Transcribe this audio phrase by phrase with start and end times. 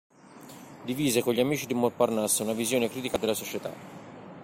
[0.83, 3.71] Divise con gli amici di Montparnasse una visione critica della società.